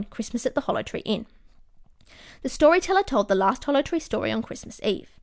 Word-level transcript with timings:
CHRISTMAS 0.09 0.47
AT 0.47 0.55
THE 0.55 0.61
HOLLOW 0.61 0.81
TREE 0.81 1.01
INN 1.01 1.27
THE 2.41 2.49
STORY 2.49 2.81
TELLER 2.81 3.03
TOLD 3.03 3.27
THE 3.27 3.35
LAST 3.35 3.65
HOLLOW 3.65 3.83
TREE 3.83 3.99
STORY 3.99 4.31
ON 4.31 4.41
CHRISTMAS 4.41 4.79
EVE. 4.81 5.11